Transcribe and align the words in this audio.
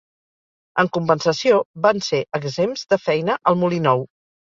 En 0.83 0.87
compensació, 0.95 1.59
van 1.83 2.01
ser 2.05 2.21
exempts 2.39 2.87
de 2.95 2.99
feina 3.03 3.37
al 3.53 3.59
molí 3.65 3.81
nou. 3.85 4.03